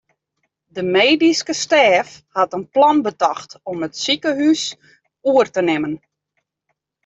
De 0.75 0.83
medyske 0.97 1.53
stêf 1.63 2.09
hat 2.37 2.55
in 2.57 2.65
plan 2.75 2.97
betocht 3.07 3.51
om 3.69 3.77
it 3.87 3.99
sikehús 4.03 4.63
oer 5.31 5.47
te 5.55 5.61
nimmen. 5.69 5.95